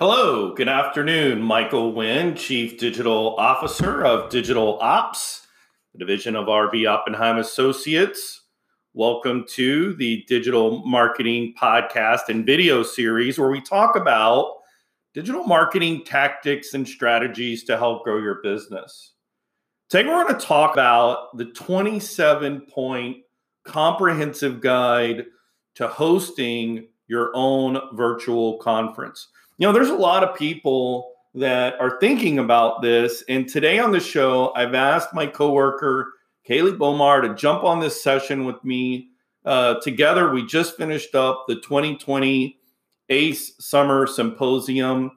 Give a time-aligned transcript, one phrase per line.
[0.00, 1.42] Hello, good afternoon.
[1.42, 5.46] Michael Wynn, Chief Digital Officer of Digital Ops,
[5.92, 8.44] the division of RB Oppenheim Associates.
[8.94, 14.60] Welcome to the Digital Marketing Podcast and video series where we talk about
[15.12, 19.12] digital marketing tactics and strategies to help grow your business.
[19.90, 23.18] Today, we're going to talk about the 27 point
[23.66, 25.26] comprehensive guide
[25.74, 29.28] to hosting your own virtual conference
[29.60, 33.22] you know, there's a lot of people that are thinking about this.
[33.28, 36.14] And today on the show, I've asked my coworker,
[36.48, 39.10] Kaylee Bomar, to jump on this session with me.
[39.44, 42.58] Uh, together, we just finished up the 2020
[43.10, 45.10] ACE Summer Symposium.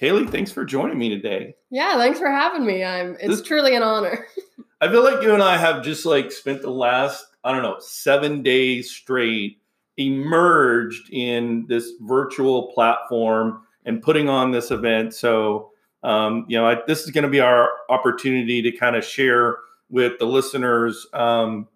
[0.00, 1.54] Kaylee, thanks for joining me today.
[1.70, 2.82] Yeah, thanks for having me.
[2.82, 4.26] I'm it's this, truly an honor.
[4.80, 7.76] I feel like you and I have just like spent the last, I don't know,
[7.78, 9.58] seven days straight
[9.96, 15.14] emerged in this virtual platform and putting on this event.
[15.14, 15.70] So,
[16.02, 19.58] um, you know, I, this is going to be our opportunity to kind of share
[19.90, 21.68] with the listeners um,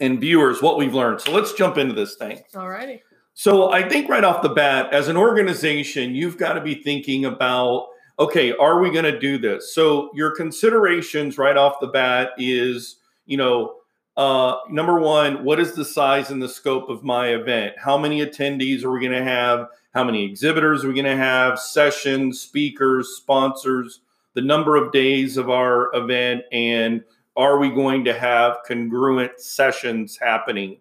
[0.00, 1.20] and viewers what we've learned.
[1.20, 2.40] So let's jump into this thing.
[2.54, 3.02] All righty.
[3.34, 7.24] So I think right off the bat, as an organization, you've got to be thinking
[7.24, 7.86] about
[8.20, 9.74] okay, are we going to do this?
[9.74, 13.76] So your considerations right off the bat is, you know,
[14.20, 17.72] uh, number one, what is the size and the scope of my event?
[17.78, 19.68] How many attendees are we going to have?
[19.94, 21.58] How many exhibitors are we going to have?
[21.58, 24.00] Sessions, speakers, sponsors,
[24.34, 27.02] the number of days of our event, and
[27.34, 30.76] are we going to have congruent sessions happening?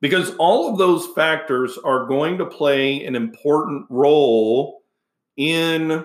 [0.00, 4.82] Because all of those factors are going to play an important role
[5.36, 6.04] in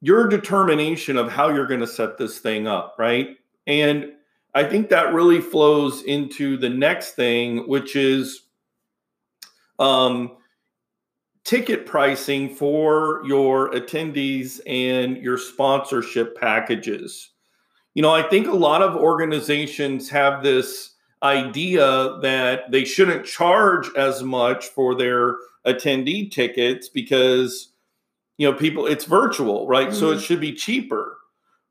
[0.00, 3.36] your determination of how you're going to set this thing up, right?
[3.68, 4.14] And
[4.58, 8.42] I think that really flows into the next thing, which is
[9.78, 10.36] um,
[11.44, 17.30] ticket pricing for your attendees and your sponsorship packages.
[17.94, 23.88] You know, I think a lot of organizations have this idea that they shouldn't charge
[23.96, 27.72] as much for their attendee tickets because
[28.38, 29.98] you know people it's virtual right mm-hmm.
[29.98, 30.22] so it mm-hmm.
[30.22, 31.17] should be cheaper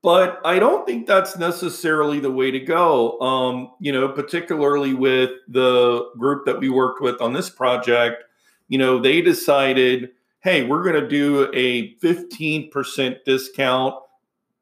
[0.07, 3.19] but I don't think that's necessarily the way to go.
[3.19, 8.23] Um, you know, particularly with the group that we worked with on this project,
[8.69, 13.95] you know, they decided, hey, we're going to do a 15% discount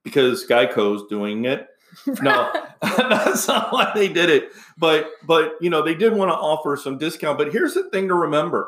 [0.02, 1.68] because Geico's doing it.
[2.24, 2.52] no,
[2.82, 4.50] that's not why they did it.
[4.80, 7.38] But but you know, they did want to offer some discount.
[7.38, 8.68] But here's the thing to remember.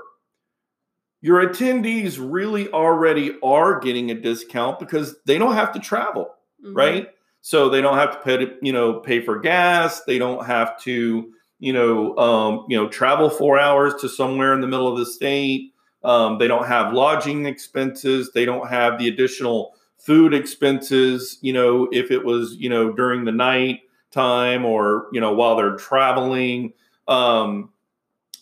[1.21, 6.75] Your attendees really already are getting a discount because they don't have to travel mm-hmm.
[6.75, 7.09] right?
[7.41, 10.01] So they don't have to pay, you know, pay for gas.
[10.03, 14.61] They don't have to, you know, um, you know, travel four hours to somewhere in
[14.61, 15.73] the middle of the state.
[16.03, 18.31] Um, they don't have lodging expenses.
[18.33, 21.37] They don't have the additional food expenses.
[21.41, 23.81] You know, if it was, you know, during the night
[24.11, 26.73] time or you know while they're traveling.
[27.07, 27.69] Um,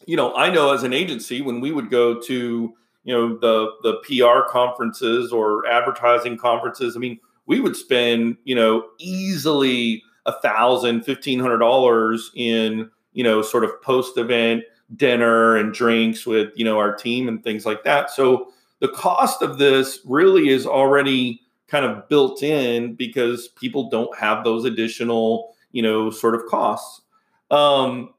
[0.05, 3.71] you know, I know as an agency when we would go to you know the
[3.83, 6.95] the PR conferences or advertising conferences.
[6.95, 13.23] I mean, we would spend, you know, easily a thousand, fifteen hundred dollars in, you
[13.23, 14.63] know, sort of post event
[14.95, 18.09] dinner and drinks with, you know, our team and things like that.
[18.11, 24.15] So the cost of this really is already kind of built in because people don't
[24.17, 27.01] have those additional, you know, sort of costs.
[27.49, 28.13] Um,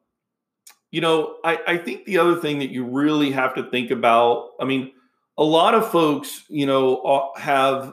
[0.91, 4.51] you know, I, I think the other thing that you really have to think about,
[4.61, 4.93] I mean,
[5.39, 7.93] a lot of folks, you know, have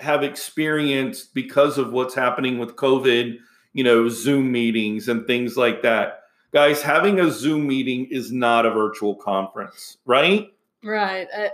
[0.00, 3.38] have experienced because of what's happening with COVID,
[3.72, 6.22] you know, Zoom meetings and things like that.
[6.52, 10.52] Guys, having a Zoom meeting is not a virtual conference, right?
[10.82, 11.26] Right.
[11.36, 11.48] Uh,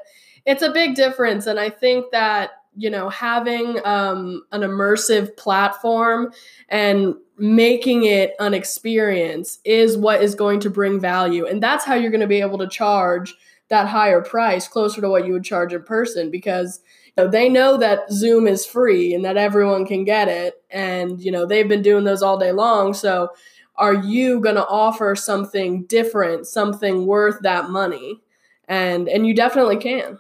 [0.47, 1.47] it's a big difference.
[1.47, 6.33] And I think that, you know, having um, an immersive platform
[6.69, 11.47] and making it an experience is what is going to bring value.
[11.47, 13.34] And that's how you're going to be able to charge
[13.68, 16.80] that higher price closer to what you would charge in person because
[17.16, 20.63] know, they know that Zoom is free and that everyone can get it.
[20.71, 22.95] And, you know, they've been doing those all day long.
[22.95, 23.31] So
[23.77, 28.21] are you going to offer something different, something worth that money?
[28.69, 30.19] And, and you definitely can.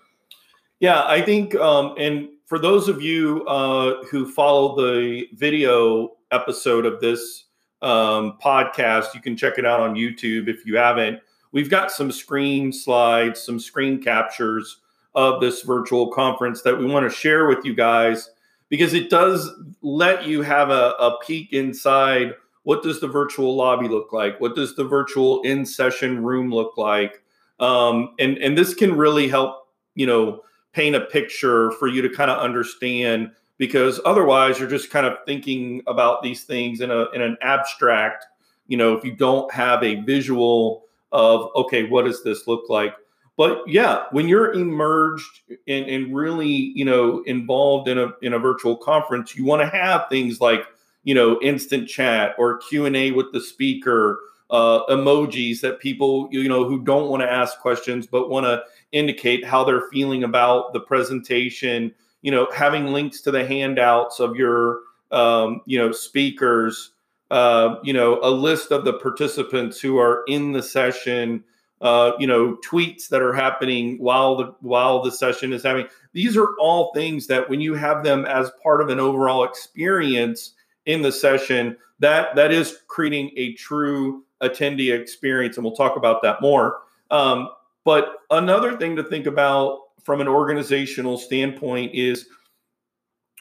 [0.80, 6.84] Yeah, I think, um, and for those of you uh, who follow the video episode
[6.84, 7.44] of this
[7.80, 11.20] um, podcast, you can check it out on YouTube if you haven't.
[11.52, 14.78] We've got some screen slides, some screen captures
[15.14, 18.30] of this virtual conference that we want to share with you guys
[18.68, 19.50] because it does
[19.82, 22.32] let you have a, a peek inside
[22.64, 24.40] what does the virtual lobby look like?
[24.40, 27.22] What does the virtual in session room look like?
[27.60, 30.40] Um, and and this can really help you know
[30.72, 35.16] paint a picture for you to kind of understand because otherwise you're just kind of
[35.24, 38.26] thinking about these things in a in an abstract
[38.66, 42.94] you know if you don't have a visual of okay what does this look like
[43.36, 48.38] but yeah when you're emerged and, and really you know involved in a in a
[48.38, 50.66] virtual conference you want to have things like
[51.04, 54.20] you know instant chat or q&a with the speaker
[54.50, 58.62] uh, emojis that people you know who don't want to ask questions but want to
[58.92, 61.92] indicate how they're feeling about the presentation
[62.22, 64.80] you know having links to the handouts of your
[65.12, 66.92] um, you know speakers
[67.30, 71.42] uh, you know a list of the participants who are in the session
[71.84, 75.86] uh, you know tweets that are happening while the while the session is happening.
[76.12, 80.54] these are all things that when you have them as part of an overall experience
[80.86, 86.22] in the session that that is creating a true attendee experience, and we'll talk about
[86.22, 86.80] that more.
[87.10, 87.50] Um,
[87.84, 92.26] but another thing to think about from an organizational standpoint is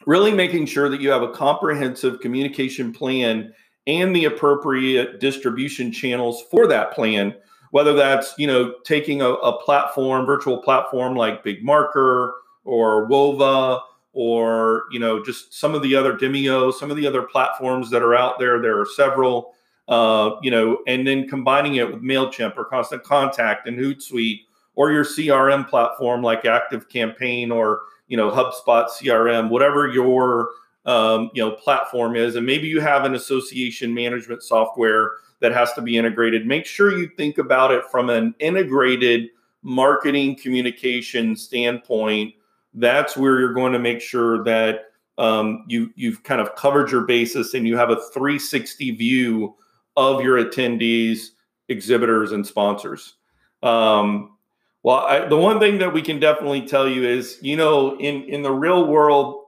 [0.06, 3.54] really making sure that you have a comprehensive communication plan
[3.88, 7.36] and the appropriate distribution channels for that plan
[7.74, 13.82] whether that's you know taking a, a platform virtual platform like Big Marker or Whova
[14.14, 18.04] or you know just some of the other demio some of the other platforms that
[18.04, 18.62] are out there.
[18.62, 19.54] There are several
[19.88, 24.42] uh, you know, and then combining it with MailChimp or Constant Contact and Hootsuite
[24.76, 30.52] or your CRM platform like Active Campaign or, you know, HubSpot CRM, whatever your,
[30.86, 32.36] um, you know, platform is.
[32.36, 36.46] And maybe you have an association management software that has to be integrated.
[36.46, 39.30] Make sure you think about it from an integrated
[39.62, 42.34] marketing communication standpoint.
[42.74, 44.86] That's where you're going to make sure that
[45.18, 49.56] um, you you've kind of covered your basis and you have a 360 view
[49.96, 51.28] of your attendees,
[51.70, 53.16] exhibitors, and sponsors.
[53.62, 54.38] Um,
[54.82, 58.24] well, I, the one thing that we can definitely tell you is, you know, in
[58.24, 59.43] in the real world,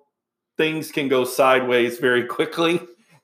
[0.58, 2.82] things can go sideways very quickly,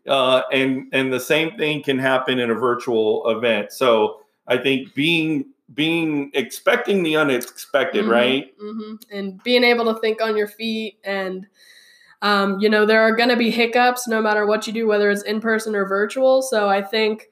[0.08, 3.72] uh, and and the same thing can happen in a virtual event.
[3.72, 8.96] So I think being being expecting the unexpected, mm-hmm, right, mm-hmm.
[9.12, 11.48] and being able to think on your feet and
[12.22, 15.10] um, you know, there are going to be hiccups no matter what you do, whether
[15.10, 16.42] it's in person or virtual.
[16.42, 17.30] So I think,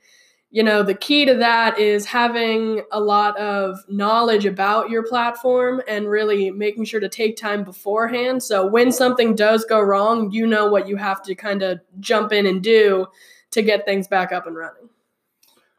[0.52, 5.82] you know, the key to that is having a lot of knowledge about your platform
[5.88, 8.42] and really making sure to take time beforehand.
[8.42, 12.32] So when something does go wrong, you know what you have to kind of jump
[12.32, 13.06] in and do
[13.52, 14.90] to get things back up and running.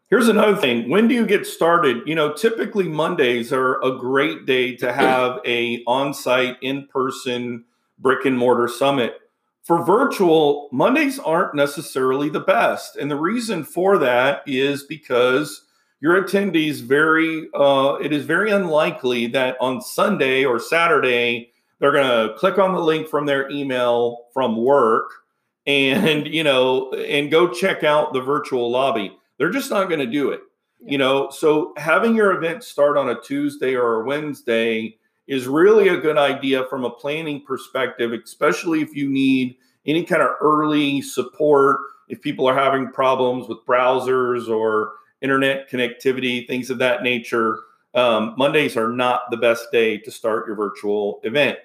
[0.09, 0.89] Here's another thing.
[0.91, 2.03] When do you get started?
[2.07, 7.65] You know, typically Mondays are a great day to have a on-site in-person
[7.99, 9.20] brick and mortar summit.
[9.65, 12.97] For virtual, Mondays aren't necessarily the best.
[12.97, 15.65] And the reason for that is because
[16.01, 22.29] your attendees very, uh, it is very unlikely that on Sunday or Saturday, they're going
[22.29, 25.11] to click on the link from their email from work
[25.67, 29.17] and, you know, and go check out the virtual lobby.
[29.39, 30.41] They're just not going to do it.
[30.83, 34.97] You know, so having your event start on a Tuesday or a Wednesday
[35.31, 39.57] is really a good idea from a planning perspective, especially if you need
[39.87, 41.79] any kind of early support,
[42.09, 47.61] if people are having problems with browsers or internet connectivity, things of that nature.
[47.95, 51.59] Um, Mondays are not the best day to start your virtual event.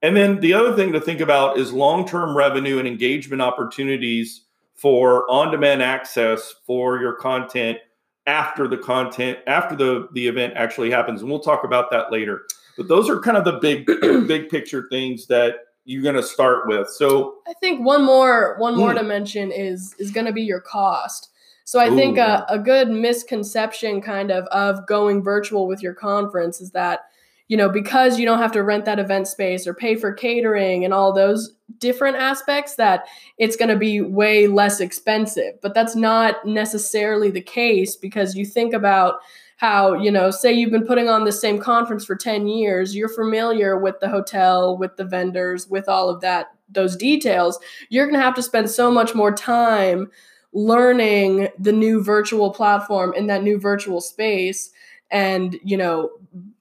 [0.00, 4.46] And then the other thing to think about is long term revenue and engagement opportunities
[4.74, 7.78] for on demand access for your content
[8.26, 11.20] after the content, after the, the event actually happens.
[11.20, 12.42] And we'll talk about that later.
[12.76, 13.86] But those are kind of the big
[14.26, 16.88] big picture things that you're going to start with.
[16.88, 18.98] So I think one more one more mm.
[18.98, 21.30] to mention is is going to be your cost.
[21.64, 21.96] So I Ooh.
[21.96, 27.00] think a, a good misconception kind of of going virtual with your conference is that
[27.48, 30.84] you know because you don't have to rent that event space or pay for catering
[30.84, 33.06] and all those different aspects that
[33.38, 35.54] it's going to be way less expensive.
[35.60, 39.20] But that's not necessarily the case because you think about
[39.56, 43.08] how you know say you've been putting on the same conference for 10 years you're
[43.08, 47.58] familiar with the hotel with the vendors with all of that those details
[47.88, 50.10] you're going to have to spend so much more time
[50.52, 54.70] learning the new virtual platform in that new virtual space
[55.10, 56.10] and you know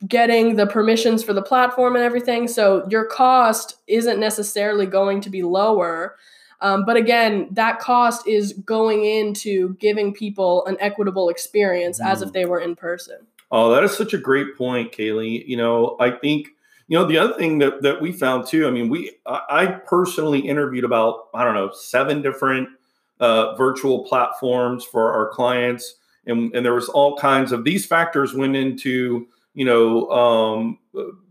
[0.07, 2.47] getting the permissions for the platform and everything.
[2.47, 6.15] So your cost isn't necessarily going to be lower
[6.63, 12.05] um, but again, that cost is going into giving people an equitable experience mm.
[12.09, 12.33] as if mm.
[12.33, 13.17] they were in person.
[13.51, 15.45] Oh, that is such a great point, Kaylee.
[15.45, 16.47] You know, I think
[16.87, 18.65] you know the other thing that that we found too.
[18.65, 22.69] I mean, we I personally interviewed about I don't know seven different
[23.19, 28.33] uh, virtual platforms for our clients, and and there was all kinds of these factors
[28.33, 30.79] went into you know um,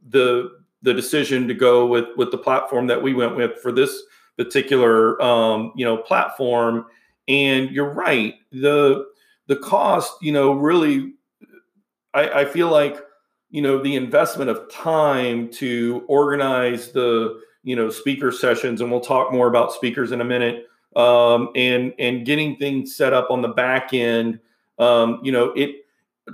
[0.07, 0.51] the
[0.83, 4.03] the decision to go with with the platform that we went with for this
[4.45, 6.87] particular um, you know platform.
[7.29, 9.07] And you're right, the
[9.47, 11.13] the cost, you know, really,
[12.15, 12.99] I, I feel like
[13.51, 19.01] you know the investment of time to organize the you know speaker sessions, and we'll
[19.01, 20.67] talk more about speakers in a minute.
[20.95, 24.41] Um, and and getting things set up on the back end,
[24.79, 25.87] um, you know, it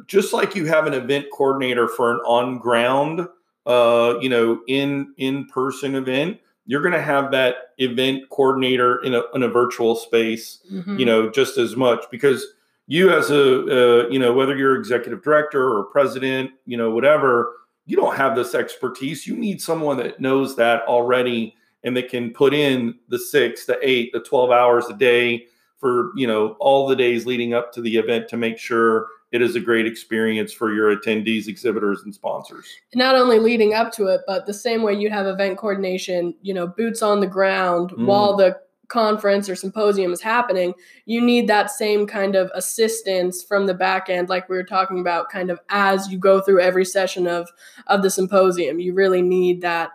[0.07, 3.27] just like you have an event coordinator for an on ground,
[3.67, 6.39] uh, you know, in in person event,
[6.69, 10.99] you're going to have that event coordinator in a, in a virtual space, mm-hmm.
[10.99, 12.47] you know, just as much because
[12.87, 17.55] you as a, uh, you know, whether you're executive director or president, you know, whatever,
[17.87, 19.27] you don't have this expertise.
[19.27, 23.79] You need someone that knows that already and that can put in the six, the
[23.83, 25.47] eight, the 12 hours a day
[25.79, 29.43] for, you know, all the days leading up to the event to make sure it
[29.43, 32.67] is a great experience for your attendees, exhibitors, and sponsors.
[32.95, 36.55] Not only leading up to it, but the same way you have event coordination, you
[36.55, 38.07] know, boots on the ground mm.
[38.07, 38.59] while the
[38.89, 40.73] conference or symposium is happening,
[41.05, 44.99] you need that same kind of assistance from the back end, like we were talking
[44.99, 47.51] about, kind of as you go through every session of
[47.87, 48.81] of the symposium.
[48.81, 49.91] You really need that,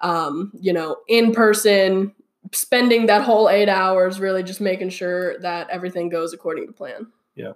[0.00, 2.14] um, you know, in person,
[2.52, 7.06] spending that whole eight hours, really just making sure that everything goes according to plan.
[7.36, 7.52] Yeah.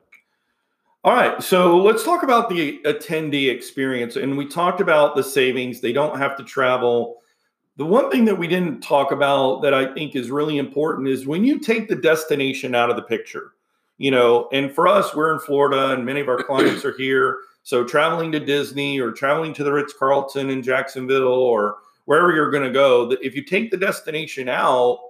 [1.04, 4.16] All right, so let's talk about the attendee experience.
[4.16, 7.16] And we talked about the savings, they don't have to travel.
[7.76, 11.26] The one thing that we didn't talk about that I think is really important is
[11.26, 13.52] when you take the destination out of the picture,
[13.98, 17.36] you know, and for us, we're in Florida and many of our clients are here.
[17.64, 22.50] So traveling to Disney or traveling to the Ritz Carlton in Jacksonville or wherever you're
[22.50, 25.00] going to go, if you take the destination out,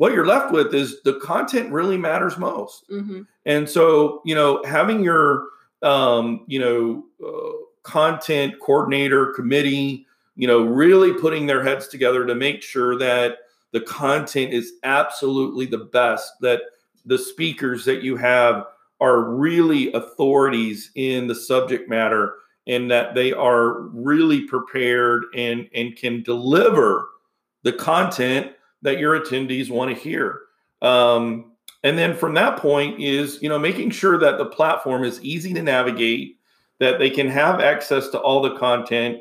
[0.00, 2.88] what you're left with is the content really matters most.
[2.88, 3.20] Mm-hmm.
[3.44, 5.48] And so, you know, having your,
[5.82, 7.52] um, you know, uh,
[7.82, 13.40] content coordinator committee, you know, really putting their heads together to make sure that
[13.72, 16.62] the content is absolutely the best, that
[17.04, 18.64] the speakers that you have
[19.02, 25.94] are really authorities in the subject matter and that they are really prepared and and
[25.96, 27.10] can deliver
[27.64, 30.40] the content that your attendees want to hear.
[30.82, 35.22] Um, and then from that point is, you know, making sure that the platform is
[35.22, 36.38] easy to navigate,
[36.78, 39.20] that they can have access to all the content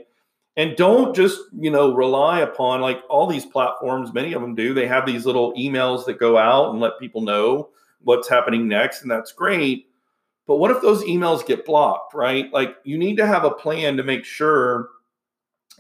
[0.58, 4.74] and don't just, you know, rely upon like all these platforms, many of them do.
[4.74, 7.70] They have these little emails that go out and let people know
[8.01, 9.88] what's happening next and that's great.
[10.48, 12.51] But what if those emails get blocked, right?
[12.51, 14.89] Like you need to have a plan to make sure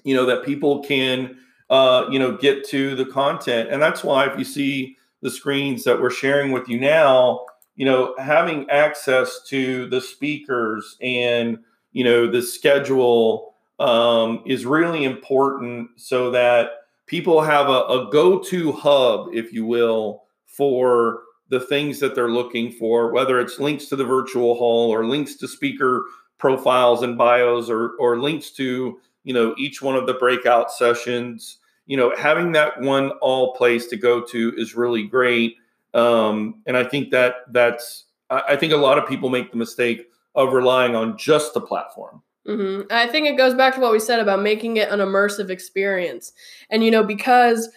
[0.03, 1.37] you know that people can
[1.69, 3.69] uh, you know, get to the content.
[3.71, 7.45] And that's why if you see the screens that we're sharing with you now,
[7.75, 11.59] you know, having access to the speakers and,
[11.91, 16.71] you know, the schedule um, is really important so that
[17.05, 22.29] people have a, a go to hub, if you will, for the things that they're
[22.29, 26.05] looking for, whether it's links to the virtual hall or links to speaker
[26.37, 31.57] profiles and bios or, or links to you know each one of the breakout sessions
[31.89, 35.57] you know having that one all place to go to is really great.
[35.93, 40.07] Um, and i think that that's I, think a lot of people make the mistake
[40.35, 42.21] of relying on just the platform.
[42.47, 42.91] Mm-hmm.
[42.91, 46.31] i think it goes back to what we said about making it an immersive experience.
[46.69, 47.69] And you know because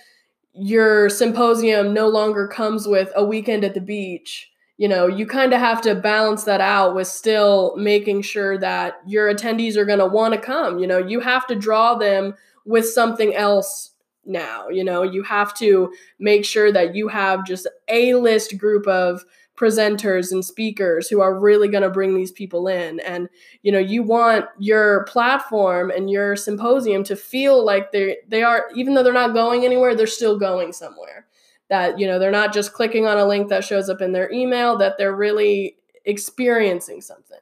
[0.53, 4.52] your symposium no longer comes with a weekend at the beach
[4.83, 9.01] you know, you kind of have to balance that out with still making sure that
[9.07, 10.81] your attendees are going to want to come.
[10.81, 12.35] You know, you have to draw them
[12.65, 13.93] with something else
[14.25, 14.69] now.
[14.71, 19.25] You know, you have to make sure that you have just a list group of
[19.57, 23.29] presenters and speakers who are really going to bring these people in and
[23.63, 28.71] you know you want your platform and your symposium to feel like they they are
[28.75, 31.27] even though they're not going anywhere they're still going somewhere
[31.73, 34.31] that you know they're not just clicking on a link that shows up in their
[34.31, 35.75] email that they're really
[36.05, 37.39] experiencing something.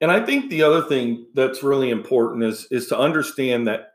[0.00, 3.92] And i think the other thing that's really important is is to understand that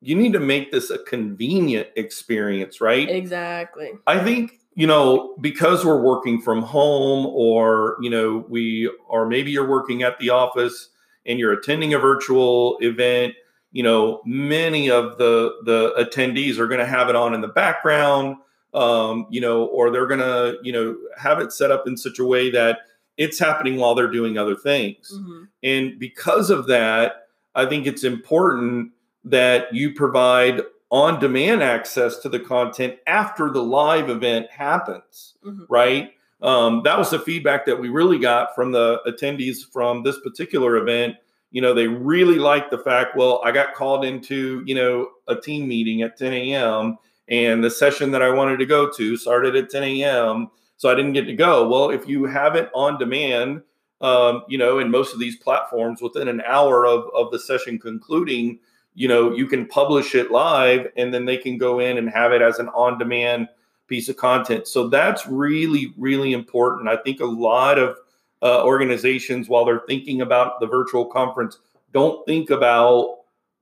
[0.00, 3.06] you need to make this a convenient experience right?
[3.10, 3.90] Exactly.
[4.06, 9.50] I think you know because we're working from home or you know we or maybe
[9.50, 10.88] you're working at the office
[11.26, 13.34] and you're attending a virtual event
[13.72, 17.48] you know many of the the attendees are going to have it on in the
[17.48, 18.36] background
[18.74, 22.18] um, you know, or they're going to, you know, have it set up in such
[22.18, 22.78] a way that
[23.16, 25.12] it's happening while they're doing other things.
[25.14, 25.42] Mm-hmm.
[25.62, 28.92] And because of that, I think it's important
[29.24, 35.64] that you provide on demand access to the content after the live event happens, mm-hmm.
[35.68, 36.12] right?
[36.42, 40.76] Um, that was the feedback that we really got from the attendees from this particular
[40.76, 41.16] event.
[41.50, 45.34] you know, they really liked the fact, well, I got called into, you know, a
[45.36, 46.96] team meeting at 10 a.m.
[47.30, 50.50] and the session that I wanted to go to started at 10 a.m.
[50.76, 51.68] So I didn't get to go.
[51.68, 53.62] Well, if you have it on demand,
[54.00, 57.78] um, you know, in most of these platforms, within an hour of, of the session
[57.78, 58.58] concluding,
[58.94, 62.32] you know, you can publish it live and then they can go in and have
[62.32, 63.48] it as an on demand
[63.86, 64.66] piece of content.
[64.66, 66.88] So that's really, really important.
[66.88, 67.96] I think a lot of
[68.42, 71.58] uh, organizations, while they're thinking about the virtual conference,
[71.92, 73.19] don't think about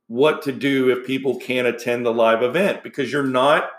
[0.08, 3.70] what to do if people can't attend the live event because you're not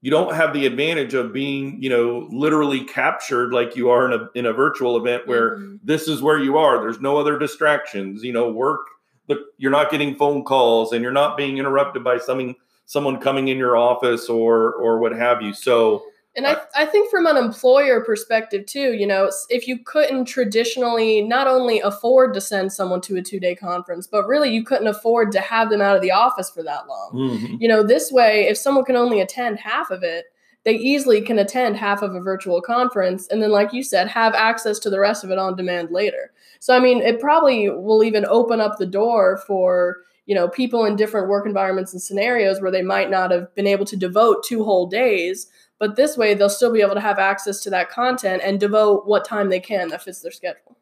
[0.00, 4.20] you don't have the advantage of being you know literally captured like you are in
[4.20, 5.76] a in a virtual event where mm-hmm.
[5.82, 8.86] this is where you are there's no other distractions you know work
[9.28, 12.54] the, you're not getting phone calls and you're not being interrupted by something
[12.86, 16.02] someone coming in your office or or what have you so
[16.36, 21.22] and I, I think from an employer perspective too, you know, if you couldn't traditionally
[21.22, 24.86] not only afford to send someone to a two day conference, but really you couldn't
[24.86, 27.10] afford to have them out of the office for that long.
[27.14, 27.56] Mm-hmm.
[27.58, 30.26] You know, this way, if someone can only attend half of it,
[30.64, 34.34] they easily can attend half of a virtual conference and then, like you said, have
[34.34, 36.32] access to the rest of it on demand later.
[36.58, 40.84] So, I mean, it probably will even open up the door for, you know, people
[40.84, 44.44] in different work environments and scenarios where they might not have been able to devote
[44.44, 45.46] two whole days
[45.78, 49.06] but this way, they'll still be able to have access to that content and devote
[49.06, 50.76] what time they can that fits their schedule.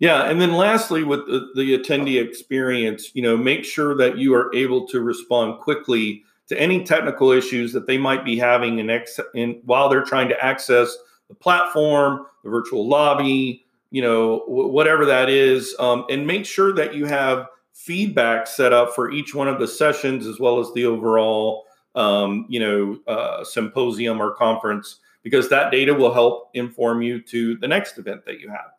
[0.00, 4.34] Yeah, and then lastly, with the, the attendee experience, you know, make sure that you
[4.34, 8.90] are able to respond quickly to any technical issues that they might be having in,
[8.90, 10.96] ex- in while they're trying to access
[11.28, 16.74] the platform, the virtual lobby, you know, w- whatever that is, um, and make sure
[16.74, 20.72] that you have feedback set up for each one of the sessions as well as
[20.74, 21.64] the overall
[21.94, 27.56] um, you know, uh, symposium or conference because that data will help inform you to
[27.56, 28.72] the next event that you have.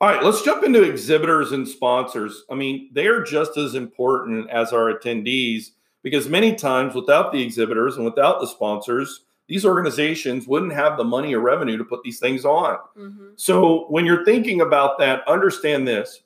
[0.00, 2.44] All right, let's jump into exhibitors and sponsors.
[2.50, 7.42] I mean, they are just as important as our attendees because many times without the
[7.42, 12.02] exhibitors and without the sponsors, these organizations wouldn't have the money or revenue to put
[12.02, 12.78] these things on.
[12.96, 13.30] Mm-hmm.
[13.36, 16.22] So when you're thinking about that, understand this.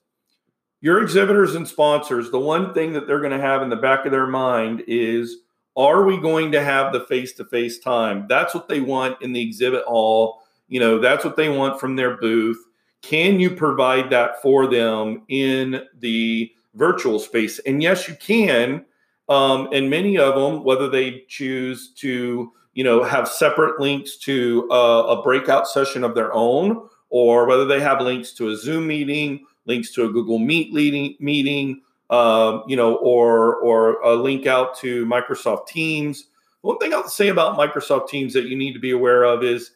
[0.83, 4.05] Your exhibitors and sponsors, the one thing that they're going to have in the back
[4.05, 5.38] of their mind is
[5.76, 8.26] are we going to have the face to face time?
[8.28, 10.42] That's what they want in the exhibit hall.
[10.68, 12.58] You know, that's what they want from their booth.
[13.02, 17.58] Can you provide that for them in the virtual space?
[17.60, 18.84] And yes, you can.
[19.28, 24.68] Um, and many of them, whether they choose to, you know, have separate links to
[24.70, 29.44] a breakout session of their own, or whether they have links to a Zoom meeting,
[29.66, 30.72] links to a Google Meet
[31.20, 36.27] meeting, um, you know, or or a link out to Microsoft Teams.
[36.62, 39.73] One thing I'll say about Microsoft Teams that you need to be aware of is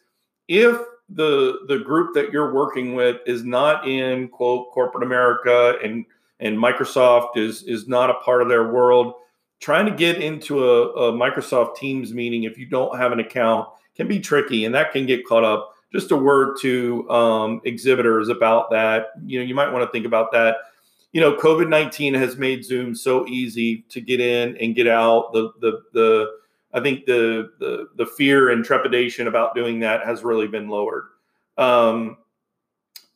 [0.47, 0.77] if
[1.09, 6.05] the the group that you're working with is not in quote corporate America and
[6.39, 9.15] and Microsoft is is not a part of their world,
[9.59, 13.67] trying to get into a, a Microsoft Teams meeting if you don't have an account
[13.95, 15.73] can be tricky, and that can get caught up.
[15.91, 19.07] Just a word to um, exhibitors about that.
[19.25, 20.55] You know, you might want to think about that
[21.11, 25.33] you know, COVID nineteen has made Zoom so easy to get in and get out.
[25.33, 26.31] The the the
[26.73, 31.05] I think the the the fear and trepidation about doing that has really been lowered.
[31.57, 32.17] Um,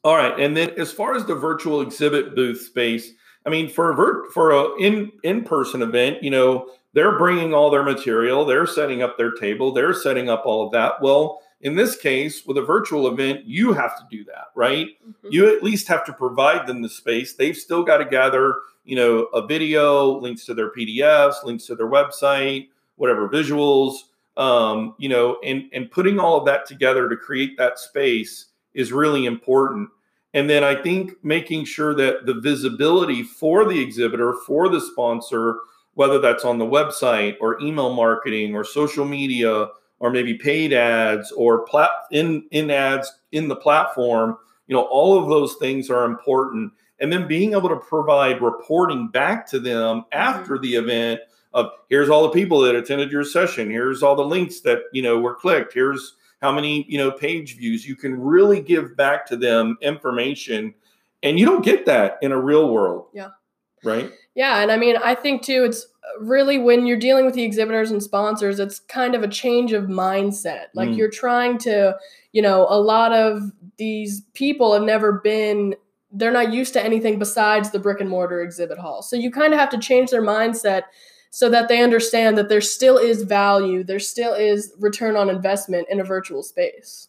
[0.03, 3.11] all right, and then as far as the virtual exhibit booth space,
[3.45, 7.53] I mean, for a vir- for a in in person event, you know, they're bringing
[7.53, 11.01] all their material, they're setting up their table, they're setting up all of that.
[11.01, 14.87] Well, in this case, with a virtual event, you have to do that, right?
[15.07, 15.29] Mm-hmm.
[15.31, 17.35] You at least have to provide them the space.
[17.35, 21.75] They've still got to gather, you know, a video, links to their PDFs, links to
[21.75, 23.93] their website, whatever visuals,
[24.35, 28.91] um, you know, and and putting all of that together to create that space is
[28.91, 29.89] really important.
[30.33, 35.59] And then I think making sure that the visibility for the exhibitor, for the sponsor,
[35.93, 39.67] whether that's on the website or email marketing or social media
[40.03, 44.37] or maybe paid ads or plat- in in ads in the platform
[44.67, 46.71] you know all of those things are important.
[46.99, 50.07] And then being able to provide reporting back to them mm-hmm.
[50.13, 51.21] after the event
[51.53, 53.69] of here's all the people that attended your session.
[53.69, 55.73] Here's all the links that you know were clicked.
[55.73, 57.87] Here's how many you know page views.
[57.87, 60.73] You can really give back to them information
[61.21, 63.07] and you don't get that in a real world.
[63.13, 63.29] Yeah.
[63.83, 64.11] Right?
[64.35, 65.85] Yeah and i mean i think too it's
[66.19, 69.85] really when you're dealing with the exhibitors and sponsors it's kind of a change of
[69.85, 70.65] mindset.
[70.73, 70.97] Like mm.
[70.97, 71.95] you're trying to
[72.31, 75.75] you know a lot of these people have never been
[76.11, 79.01] they're not used to anything besides the brick and mortar exhibit hall.
[79.01, 80.83] So you kind of have to change their mindset
[81.31, 85.87] so that they understand that there still is value there still is return on investment
[85.89, 87.07] in a virtual space.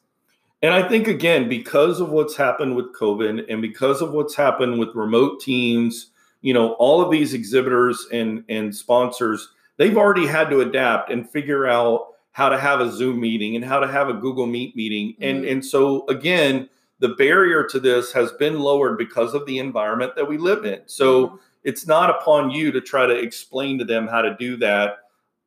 [0.62, 4.78] And i think again because of what's happened with covid and because of what's happened
[4.78, 6.10] with remote teams
[6.44, 11.28] you know, all of these exhibitors and and sponsors, they've already had to adapt and
[11.28, 14.76] figure out how to have a Zoom meeting and how to have a Google Meet
[14.76, 15.14] meeting.
[15.14, 15.22] Mm-hmm.
[15.22, 20.16] And and so again, the barrier to this has been lowered because of the environment
[20.16, 20.82] that we live in.
[20.84, 21.36] So mm-hmm.
[21.64, 24.98] it's not upon you to try to explain to them how to do that.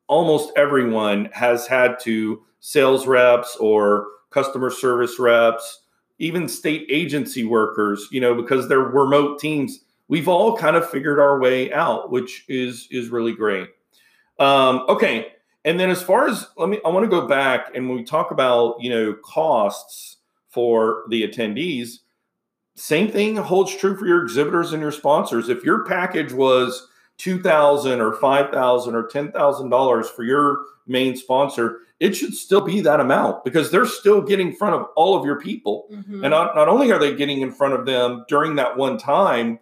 [0.08, 5.84] Almost everyone has had to sales reps or customer service reps,
[6.18, 9.82] even state agency workers, you know, because they're remote teams.
[10.08, 13.70] We've all kind of figured our way out, which is is really great.
[14.40, 15.34] Um, okay,
[15.66, 18.04] and then as far as let me, I want to go back and when we
[18.04, 20.18] talk about you know costs
[20.50, 22.00] for the attendees.
[22.76, 25.50] Same thing holds true for your exhibitors and your sponsors.
[25.50, 30.60] If your package was two thousand or five thousand or ten thousand dollars for your
[30.86, 34.88] main sponsor, it should still be that amount because they're still getting in front of
[34.96, 35.88] all of your people.
[35.92, 36.24] Mm-hmm.
[36.24, 39.60] And not, not only are they getting in front of them during that one time,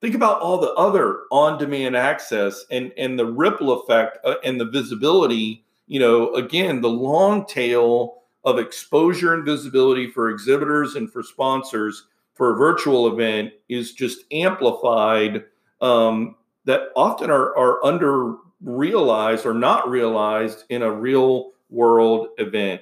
[0.00, 4.66] think about all the other on-demand access and and the ripple effect uh, and the
[4.66, 5.64] visibility.
[5.86, 12.06] You know, again, the long tail of exposure and visibility for exhibitors and for sponsors
[12.34, 15.44] for a virtual event is just amplified
[15.80, 22.80] um, that often are, are under realized or not realized in a real world event.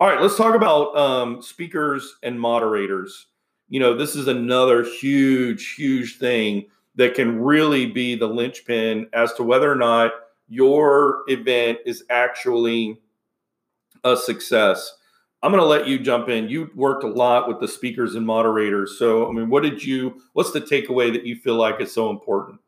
[0.00, 3.26] All right, let's talk about um, speakers and moderators.
[3.68, 9.32] You know, this is another huge, huge thing that can really be the linchpin as
[9.34, 10.12] to whether or not
[10.48, 12.98] your event is actually
[14.04, 14.94] a success.
[15.42, 16.48] I'm going to let you jump in.
[16.48, 18.98] You worked a lot with the speakers and moderators.
[18.98, 22.10] So, I mean, what did you, what's the takeaway that you feel like is so
[22.10, 22.60] important?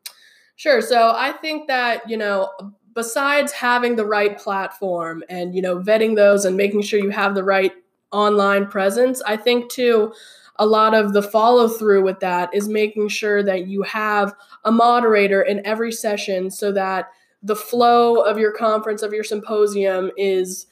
[0.55, 0.81] Sure.
[0.81, 2.49] So, I think that, you know,
[2.93, 7.35] besides having the right platform and, you know, vetting those and making sure you have
[7.35, 7.73] the right
[8.11, 10.13] online presence, I think too,
[10.61, 14.31] a lot of the follow through with that is making sure that you have
[14.63, 17.09] a moderator in every session so that
[17.41, 20.67] the flow of your conference of your symposium is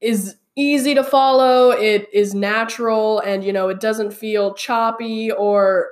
[0.00, 5.88] is easy to follow it is natural and you know it doesn't feel choppy or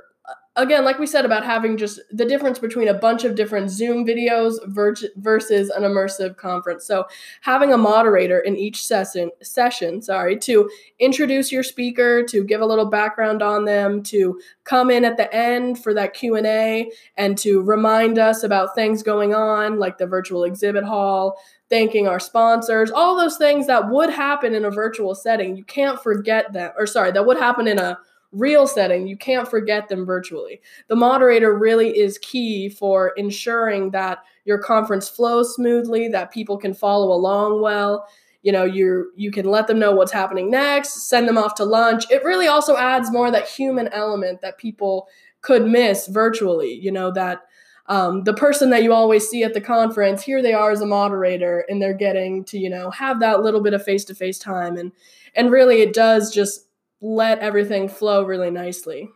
[0.57, 4.07] again, like we said about having just the difference between a bunch of different Zoom
[4.07, 6.87] videos versus an immersive conference.
[6.87, 7.07] So
[7.41, 12.67] having a moderator in each session, session, sorry, to introduce your speaker, to give a
[12.67, 17.61] little background on them, to come in at the end for that Q&A and to
[17.63, 21.37] remind us about things going on like the virtual exhibit hall,
[21.69, 25.57] thanking our sponsors, all those things that would happen in a virtual setting.
[25.57, 27.99] You can't forget them or sorry, that would happen in a
[28.35, 30.61] real setting, you can't forget them virtually.
[30.89, 36.75] The moderator really is key for ensuring that your conference flows smoothly, that people can
[36.75, 38.07] follow along well.
[38.43, 41.65] You know, you you can let them know what's happening next, send them off to
[41.65, 42.05] lunch.
[42.11, 45.09] It really also adds more that human element that people
[45.41, 46.75] could miss virtually.
[46.75, 47.43] You know that
[47.87, 50.87] um, the person that you always see at the conference, here they are as a
[50.87, 54.39] moderator, and they're getting to you know have that little bit of face to face
[54.39, 54.93] time, and
[55.35, 56.67] and really it does just
[57.01, 59.11] let everything flow really nicely.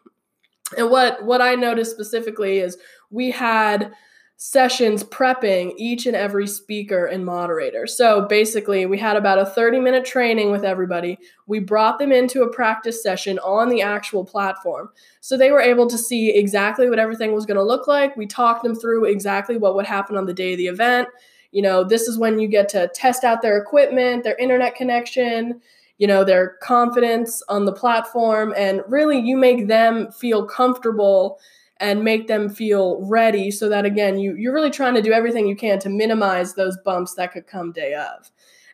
[0.76, 2.76] And what what I noticed specifically is
[3.10, 3.92] we had
[4.40, 7.88] sessions prepping each and every speaker and moderator.
[7.88, 11.18] So basically, we had about a 30 minute training with everybody.
[11.48, 14.90] We brought them into a practice session on the actual platform.
[15.20, 18.16] So they were able to see exactly what everything was going to look like.
[18.16, 21.08] We talked them through exactly what would happen on the day of the event.
[21.50, 25.60] You know, this is when you get to test out their equipment, their internet connection,
[25.98, 31.38] you know their confidence on the platform and really you make them feel comfortable
[31.80, 35.46] and make them feel ready so that again you you're really trying to do everything
[35.46, 38.30] you can to minimize those bumps that could come day of.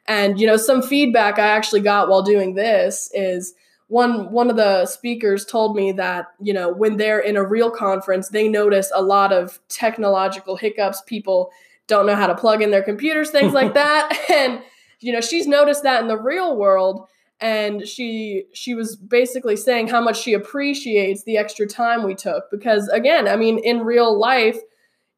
[0.06, 3.54] And you know some feedback i actually got while doing this is
[3.88, 7.70] one one of the speakers told me that you know when they're in a real
[7.70, 11.02] conference they notice a lot of technological hiccups.
[11.06, 11.50] People
[11.86, 14.12] don't know how to plug in their computers things like that.
[14.30, 14.62] And
[15.00, 17.08] you know she's noticed that in the real world
[17.44, 22.50] and she she was basically saying how much she appreciates the extra time we took
[22.50, 24.58] because again i mean in real life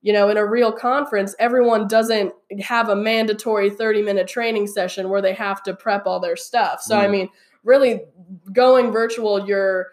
[0.03, 5.09] you know in a real conference everyone doesn't have a mandatory 30 minute training session
[5.09, 7.01] where they have to prep all their stuff so mm.
[7.01, 7.29] i mean
[7.63, 8.01] really
[8.53, 9.87] going virtual you're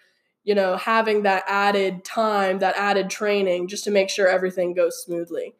[0.43, 5.03] you know having that added time that added training just to make sure everything goes
[5.03, 5.53] smoothly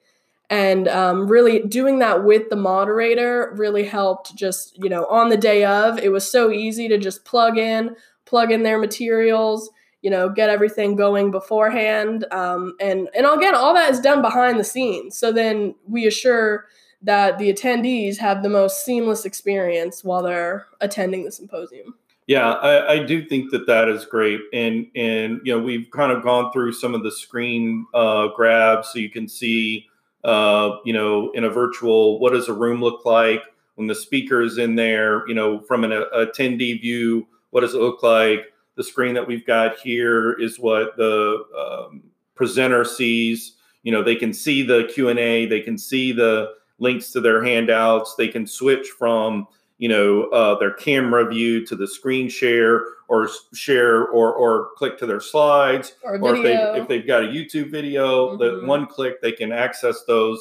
[0.54, 5.38] and um, really doing that with the moderator really helped just you know on the
[5.38, 9.72] day of it was so easy to just plug in plug in their materials
[10.04, 14.60] you know get everything going beforehand um, and and again all that is done behind
[14.60, 15.18] the scenes.
[15.18, 16.66] So then we assure
[17.02, 21.96] that the attendees have the most seamless experience while they're attending the symposium.
[22.28, 26.12] Yeah, I, I, do think that that is great, and and you know we've kind
[26.12, 29.88] of gone through some of the screen uh, grabs, so you can see,
[30.24, 33.44] uh, you know, in a virtual, what does a room look like
[33.76, 35.28] when the speaker is in there?
[35.28, 38.54] You know, from an attendee view, what does it look like?
[38.76, 42.04] The screen that we've got here is what the um,
[42.36, 43.54] presenter sees.
[43.84, 47.22] You know, they can see the Q and A, they can see the links to
[47.22, 52.30] their handouts, they can switch from you know uh, their camera view to the screen
[52.30, 55.94] share or share or or click to their slides.
[56.04, 58.44] Or, or if they if they've got a YouTube video mm-hmm.
[58.44, 60.40] that one click they can access those.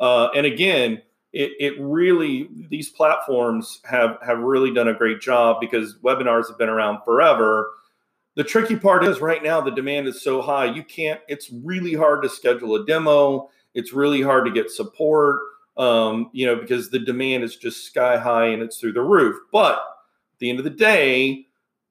[0.00, 1.00] Uh, and again
[1.32, 6.58] it, it really these platforms have have really done a great job because webinars have
[6.58, 7.70] been around forever.
[8.34, 11.94] The tricky part is right now the demand is so high you can't it's really
[11.94, 13.48] hard to schedule a demo.
[13.74, 15.40] It's really hard to get support
[15.76, 19.36] um, you know, because the demand is just sky high and it's through the roof.
[19.52, 21.46] But at the end of the day,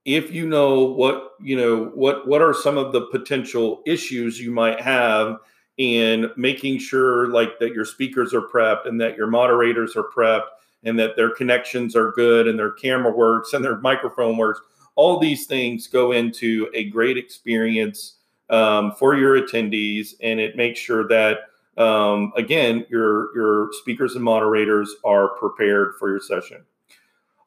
[0.06, 4.52] if you know what you know what what are some of the potential issues you
[4.52, 5.38] might have
[5.78, 10.48] in making sure like that your speakers are prepped and that your moderators are prepped
[10.84, 14.60] and that their connections are good and their camera works and their microphone works
[14.96, 18.16] all these things go into a great experience
[18.50, 21.51] um, for your attendees and it makes sure that
[21.82, 26.64] um, again, your your speakers and moderators are prepared for your session.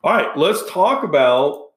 [0.02, 1.70] All right, let's talk about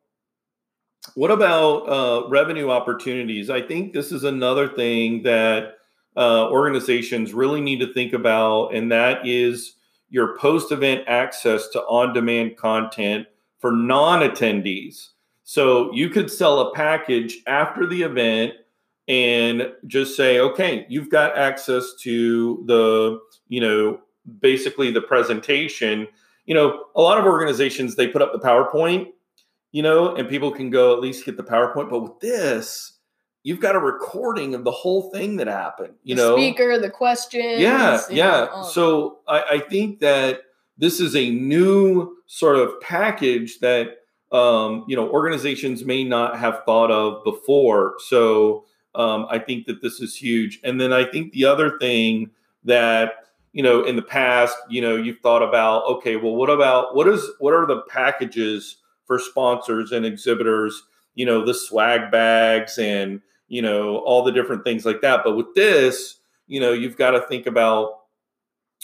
[1.15, 3.49] what about uh, revenue opportunities.
[3.49, 5.77] I think this is another thing that
[6.17, 9.75] uh, organizations really need to think about, and that is
[10.09, 13.27] your post-event access to on-demand content
[13.59, 15.09] for non-attendees.
[15.43, 18.53] So you could sell a package after the event
[19.07, 23.99] and just say, okay, you've got access to the, you know,
[24.39, 26.07] basically the presentation.
[26.45, 29.07] You know, a lot of organizations they put up the PowerPoint,
[29.71, 31.89] you know, and people can go at least get the PowerPoint.
[31.89, 32.97] But with this,
[33.43, 35.93] you've got a recording of the whole thing that happened.
[36.03, 37.61] You the know, speaker, the questions.
[37.61, 38.47] Yeah, yeah.
[38.53, 40.41] Know, so I, I think that
[40.77, 43.99] this is a new sort of package that
[44.31, 47.95] um, you know organizations may not have thought of before.
[48.07, 48.65] So
[48.97, 50.60] um, I think that this is huge.
[50.63, 52.31] And then I think the other thing
[52.65, 53.13] that
[53.53, 57.07] you know in the past, you know, you've thought about, okay, well, what about what
[57.07, 60.83] is what are the packages for sponsors and exhibitors?
[61.15, 65.21] You know, the swag bags and you know all the different things like that.
[65.23, 67.99] But with this, you know, you've got to think about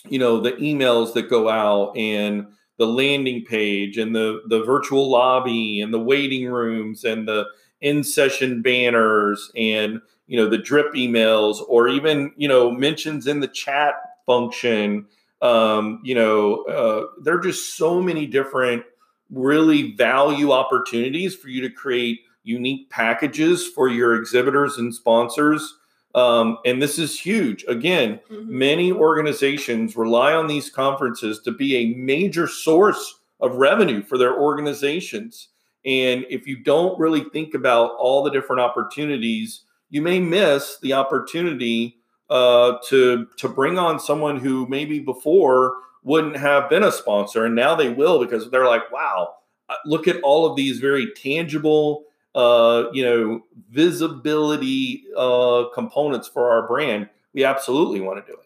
[0.10, 2.48] you know the emails that go out and
[2.78, 7.46] the landing page and the the virtual lobby and the waiting rooms and the
[7.84, 13.42] in session banners and you know the drip emails or even you know mentions in
[13.42, 15.06] the chat function.
[15.42, 18.84] Um, you know uh, there are just so many different
[19.30, 25.78] really value opportunities for you to create unique packages for your exhibitors and sponsors.
[26.16, 27.66] Um, and this is huge.
[27.68, 28.58] Again mm-hmm.
[28.58, 34.40] many organizations rely on these conferences to be a major source of revenue for their
[34.40, 35.50] organizations
[35.86, 40.94] and if you don't really think about all the different opportunities, you may miss the
[40.94, 41.98] opportunity
[42.30, 47.56] uh, to to bring on someone who maybe before wouldn't have been a sponsor, and
[47.56, 49.36] now they will because they're like, wow,
[49.70, 56.50] uh, look at all of these very tangible, uh, you know, visibility uh, components for
[56.50, 57.10] our brand.
[57.34, 58.43] We absolutely want to do it.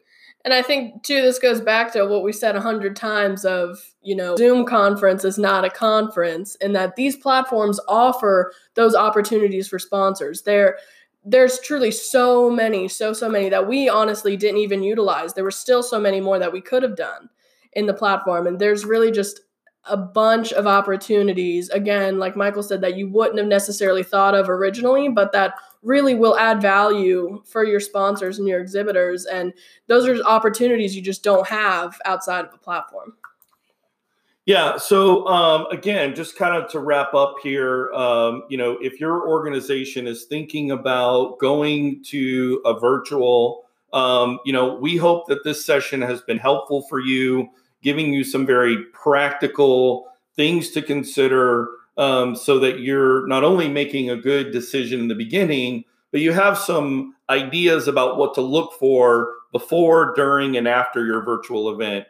[0.48, 3.78] And I think too, this goes back to what we said a hundred times of,
[4.02, 9.68] you know, Zoom conference is not a conference and that these platforms offer those opportunities
[9.68, 10.44] for sponsors.
[10.44, 10.78] There,
[11.26, 15.34] there's truly so many, so, so many that we honestly didn't even utilize.
[15.34, 17.28] There were still so many more that we could have done
[17.74, 18.48] in the platform.
[18.48, 19.42] And there's really just
[19.84, 24.50] a bunch of opportunities, again, like Michael said, that you wouldn't have necessarily thought of
[24.50, 29.26] originally, but that really will add value for your sponsors and your exhibitors.
[29.26, 29.54] And
[29.88, 33.14] those are opportunities you just don't have outside of a platform.
[34.46, 34.78] Yeah.
[34.78, 39.28] So um, again, just kind of to wrap up here, um, you know, if your
[39.28, 45.66] organization is thinking about going to a virtual, um, you know, we hope that this
[45.66, 47.50] session has been helpful for you,
[47.84, 54.10] giving you some very practical things to consider um, so that you're not only making
[54.10, 58.74] a good decision in the beginning, but you have some ideas about what to look
[58.80, 62.06] for before, during, and after your virtual event.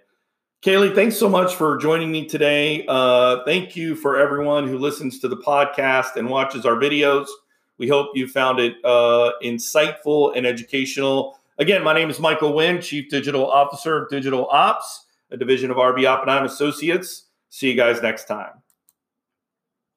[0.64, 2.84] Kaylee, thanks so much for joining me today.
[2.88, 7.28] Uh, thank you for everyone who listens to the podcast and watches our videos.
[7.78, 11.40] We hope you found it uh, insightful and educational.
[11.60, 15.78] Again, my name is Michael Wynn, Chief Digital Officer of Digital Ops, a division of
[15.78, 17.26] RB Oppenheim Associates.
[17.50, 18.52] See you guys next time.